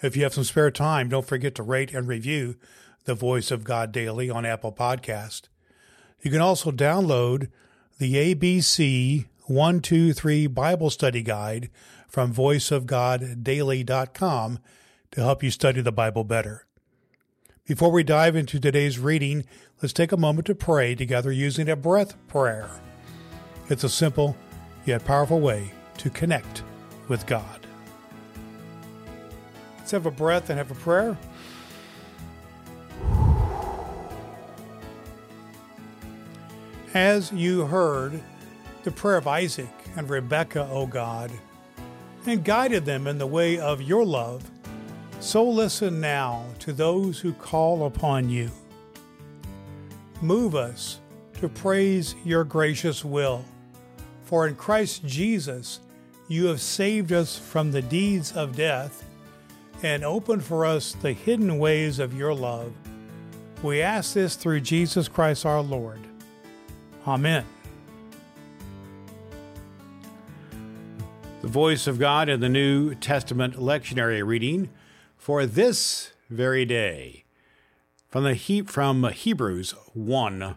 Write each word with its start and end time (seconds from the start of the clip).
If 0.00 0.16
you 0.16 0.22
have 0.22 0.34
some 0.34 0.44
spare 0.44 0.70
time, 0.70 1.08
don't 1.08 1.26
forget 1.26 1.56
to 1.56 1.62
rate 1.62 1.92
and 1.92 2.06
review 2.06 2.54
the 3.04 3.14
Voice 3.14 3.50
of 3.50 3.64
God 3.64 3.90
Daily 3.90 4.30
on 4.30 4.46
Apple 4.46 4.72
Podcast. 4.72 5.48
You 6.22 6.30
can 6.30 6.40
also 6.40 6.70
download 6.70 7.48
the 7.98 8.14
ABC 8.14 9.26
123 9.46 10.46
Bible 10.46 10.90
Study 10.90 11.22
Guide 11.22 11.70
from 12.06 12.32
voiceofgoddaily.com 12.32 14.58
to 15.10 15.20
help 15.20 15.42
you 15.42 15.50
study 15.50 15.80
the 15.80 15.90
Bible 15.90 16.24
better. 16.24 16.64
Before 17.66 17.90
we 17.90 18.04
dive 18.04 18.36
into 18.36 18.60
today's 18.60 18.98
reading, 18.98 19.44
let's 19.82 19.92
take 19.92 20.12
a 20.12 20.16
moment 20.16 20.46
to 20.46 20.54
pray 20.54 20.94
together 20.94 21.32
using 21.32 21.68
a 21.68 21.76
breath 21.76 22.14
prayer. 22.28 22.70
It's 23.68 23.84
a 23.84 23.88
simple 23.88 24.36
yet 24.86 25.04
powerful 25.04 25.40
way 25.40 25.72
to 25.98 26.08
connect 26.08 26.62
with 27.08 27.26
God. 27.26 27.67
Let's 29.88 30.04
have 30.04 30.04
a 30.04 30.10
breath 30.10 30.50
and 30.50 30.58
have 30.58 30.70
a 30.70 30.74
prayer. 30.74 31.16
As 36.92 37.32
you 37.32 37.64
heard 37.64 38.20
the 38.82 38.90
prayer 38.90 39.16
of 39.16 39.26
Isaac 39.26 39.70
and 39.96 40.10
Rebekah, 40.10 40.68
O 40.70 40.84
God, 40.84 41.32
and 42.26 42.44
guided 42.44 42.84
them 42.84 43.06
in 43.06 43.16
the 43.16 43.26
way 43.26 43.58
of 43.58 43.80
your 43.80 44.04
love, 44.04 44.50
so 45.20 45.48
listen 45.48 46.02
now 46.02 46.44
to 46.58 46.74
those 46.74 47.18
who 47.18 47.32
call 47.32 47.86
upon 47.86 48.28
you. 48.28 48.50
Move 50.20 50.54
us 50.54 51.00
to 51.40 51.48
praise 51.48 52.14
your 52.26 52.44
gracious 52.44 53.06
will, 53.06 53.42
for 54.24 54.46
in 54.46 54.54
Christ 54.54 55.06
Jesus 55.06 55.80
you 56.28 56.44
have 56.44 56.60
saved 56.60 57.10
us 57.10 57.38
from 57.38 57.72
the 57.72 57.80
deeds 57.80 58.32
of 58.32 58.54
death 58.54 59.07
and 59.82 60.04
open 60.04 60.40
for 60.40 60.64
us 60.64 60.92
the 60.92 61.12
hidden 61.12 61.58
ways 61.58 61.98
of 61.98 62.14
your 62.14 62.34
love. 62.34 62.72
We 63.62 63.82
ask 63.82 64.14
this 64.14 64.34
through 64.34 64.60
Jesus 64.60 65.08
Christ 65.08 65.46
our 65.46 65.60
Lord. 65.60 66.00
Amen. 67.06 67.44
The 71.40 71.48
voice 71.48 71.86
of 71.86 71.98
God 71.98 72.28
in 72.28 72.40
the 72.40 72.48
New 72.48 72.94
Testament 72.94 73.54
lectionary 73.54 74.26
reading 74.26 74.70
for 75.16 75.46
this 75.46 76.12
very 76.28 76.64
day 76.64 77.24
from 78.08 78.24
the 78.24 78.34
he- 78.34 78.62
from 78.62 79.04
Hebrews 79.04 79.72
1 79.94 80.56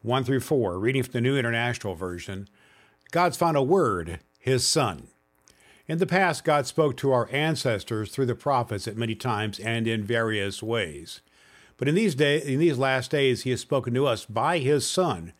1 0.00 0.24
through 0.24 0.40
4 0.40 0.78
reading 0.78 1.02
from 1.02 1.12
the 1.12 1.20
New 1.20 1.36
International 1.36 1.94
Version 1.94 2.48
God's 3.10 3.36
final 3.36 3.66
word 3.66 4.20
his 4.38 4.66
son 4.66 5.08
in 5.88 5.98
the 5.98 6.06
past 6.06 6.44
God 6.44 6.66
spoke 6.66 6.96
to 6.98 7.10
our 7.10 7.28
ancestors 7.32 8.10
through 8.12 8.26
the 8.26 8.34
prophets 8.34 8.86
at 8.86 8.96
many 8.96 9.14
times 9.14 9.58
and 9.58 9.88
in 9.88 10.04
various 10.04 10.62
ways 10.62 11.22
but 11.76 11.88
in 11.88 11.94
these 11.94 12.14
days 12.14 12.44
in 12.44 12.58
these 12.58 12.78
last 12.78 13.10
days 13.10 13.42
he 13.42 13.50
has 13.50 13.60
spoken 13.60 13.94
to 13.94 14.06
us 14.06 14.24
by 14.24 14.58
his 14.58 14.86
son 14.86 15.32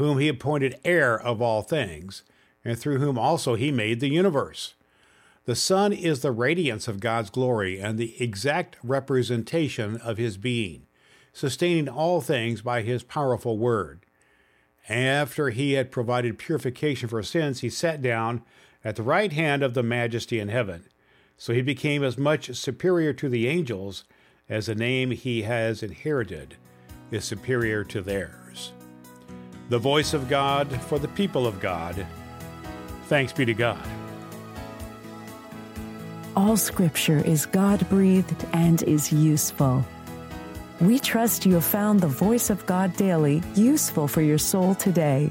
whom 0.00 0.18
he 0.18 0.28
appointed 0.28 0.80
heir 0.82 1.20
of 1.20 1.42
all 1.42 1.60
things, 1.60 2.22
and 2.64 2.78
through 2.78 2.98
whom 2.98 3.18
also 3.18 3.54
he 3.54 3.70
made 3.70 4.00
the 4.00 4.08
universe. 4.08 4.72
The 5.44 5.54
Son 5.54 5.92
is 5.92 6.22
the 6.22 6.32
radiance 6.32 6.88
of 6.88 7.00
God's 7.00 7.28
glory 7.28 7.78
and 7.78 7.98
the 7.98 8.20
exact 8.22 8.78
representation 8.82 9.98
of 9.98 10.16
his 10.16 10.38
being, 10.38 10.86
sustaining 11.34 11.86
all 11.86 12.22
things 12.22 12.62
by 12.62 12.80
his 12.80 13.02
powerful 13.02 13.58
word. 13.58 14.06
After 14.88 15.50
he 15.50 15.74
had 15.74 15.92
provided 15.92 16.38
purification 16.38 17.10
for 17.10 17.22
sins, 17.22 17.60
he 17.60 17.68
sat 17.68 18.00
down 18.00 18.42
at 18.84 18.96
the 18.96 19.02
right 19.02 19.32
hand 19.32 19.62
of 19.62 19.74
the 19.74 19.82
majesty 19.82 20.38
in 20.38 20.48
heaven. 20.48 20.84
So 21.36 21.52
he 21.52 21.62
became 21.62 22.02
as 22.02 22.18
much 22.18 22.54
superior 22.54 23.12
to 23.14 23.28
the 23.28 23.48
angels 23.48 24.04
as 24.48 24.66
the 24.66 24.74
name 24.74 25.10
he 25.10 25.42
has 25.42 25.82
inherited 25.82 26.56
is 27.10 27.24
superior 27.24 27.84
to 27.84 28.02
theirs 28.02 28.72
the 29.70 29.78
voice 29.78 30.14
of 30.14 30.28
God 30.28 30.68
for 30.82 30.98
the 30.98 31.08
people 31.08 31.46
of 31.46 31.60
God. 31.60 32.04
Thanks 33.04 33.32
be 33.32 33.44
to 33.44 33.54
God. 33.54 33.80
All 36.34 36.56
scripture 36.56 37.24
is 37.24 37.46
God 37.46 37.88
breathed 37.88 38.44
and 38.52 38.82
is 38.82 39.12
useful. 39.12 39.84
We 40.80 40.98
trust 40.98 41.46
you 41.46 41.54
have 41.54 41.64
found 41.64 42.00
the 42.00 42.08
voice 42.08 42.50
of 42.50 42.66
God 42.66 42.96
daily 42.96 43.42
useful 43.54 44.08
for 44.08 44.22
your 44.22 44.38
soul 44.38 44.74
today. 44.74 45.30